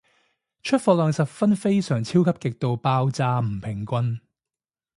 [0.63, 4.19] 出貨量十分非常超級極度爆炸唔平均